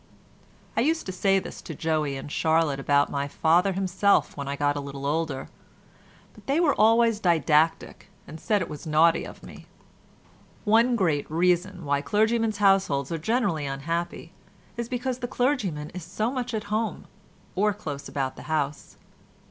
I 0.75 0.81
used 0.81 1.05
to 1.05 1.11
say 1.11 1.37
this 1.37 1.61
to 1.61 1.75
Joey 1.75 2.17
and 2.17 2.31
Charlotte 2.31 2.79
about 2.79 3.11
my 3.11 3.27
father 3.27 3.73
himself 3.73 4.35
when 4.35 4.47
I 4.47 4.55
got 4.55 4.75
a 4.75 4.79
little 4.79 5.05
older, 5.05 5.47
but 6.33 6.47
they 6.47 6.59
were 6.59 6.73
always 6.73 7.19
didactic, 7.19 8.09
and 8.27 8.39
said 8.41 8.63
it 8.63 8.67
was 8.67 8.87
naughty 8.87 9.25
of 9.25 9.43
me. 9.43 9.67
"One 10.65 10.95
great 10.95 11.29
reason 11.29 11.85
why 11.85 12.01
clergymen's 12.01 12.57
households 12.57 13.11
are 13.11 13.19
generally 13.19 13.67
unhappy 13.67 14.33
is 14.75 14.89
because 14.89 15.19
the 15.19 15.27
clergyman 15.27 15.91
is 15.91 16.03
so 16.03 16.31
much 16.31 16.55
at 16.55 16.63
home 16.73 17.05
or 17.53 17.71
close 17.71 18.07
about 18.09 18.35
the 18.37 18.41
house. 18.49 18.97